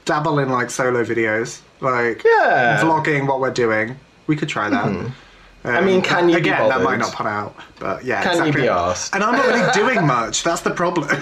[0.05, 2.79] dabble in like solo videos, like Yeah.
[2.83, 3.95] vlogging what we're doing.
[4.29, 4.85] We could try that.
[4.85, 5.13] Um,
[5.63, 6.69] I mean, can you be again?
[6.69, 8.21] that might not pan out, but yeah.
[8.21, 9.15] Can you be asked?
[9.15, 10.43] And I'm not really doing much.
[10.43, 11.09] That's the problem.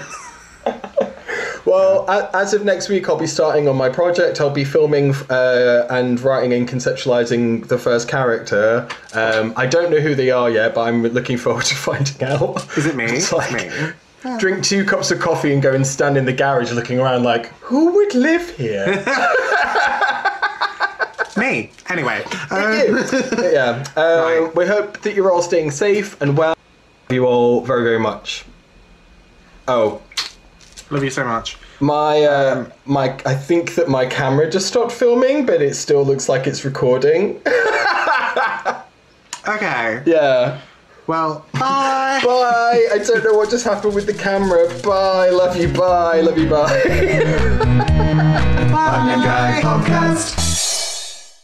[1.64, 4.40] Well, as of next week, I'll be starting on my project.
[4.40, 8.88] I'll be filming uh, and writing and conceptualizing the first character.
[9.12, 12.66] Um, I don't know who they are yet, but I'm looking forward to finding out.
[12.78, 13.04] Is it me?
[13.12, 14.38] It's It's like, me.
[14.38, 17.48] Drink two cups of coffee and go and stand in the garage looking around like,
[17.60, 19.04] who would live here?
[21.38, 21.70] Me.
[21.88, 22.22] Anyway.
[22.50, 22.72] Um,
[23.42, 23.84] yeah.
[23.96, 24.50] Um, Right.
[24.54, 26.50] We hope that you're all staying safe and well.
[27.08, 28.44] Love You all very, very much.
[29.66, 30.00] Oh,
[30.90, 31.56] love you so much.
[31.80, 36.28] My uh, my I think that my camera just stopped filming, but it still looks
[36.28, 37.40] like it's recording.
[39.48, 40.02] Okay.
[40.04, 40.60] yeah.
[41.06, 42.20] Well, bye.
[42.22, 42.88] Bye.
[42.92, 44.68] I don't know what just happened with the camera.
[44.82, 45.30] Bye.
[45.30, 45.68] Love you.
[45.68, 46.20] Bye.
[46.20, 46.50] Love you.
[46.50, 46.82] Bye.
[48.70, 49.60] Bye.
[49.62, 50.47] Podcast.